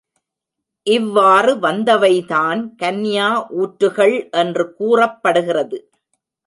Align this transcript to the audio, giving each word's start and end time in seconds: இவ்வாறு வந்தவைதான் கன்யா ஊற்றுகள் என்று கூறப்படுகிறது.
இவ்வாறு 0.87 1.55
வந்தவைதான் 1.55 2.61
கன்யா 2.79 3.29
ஊற்றுகள் 3.57 4.15
என்று 4.31 4.73
கூறப்படுகிறது. 4.73 5.79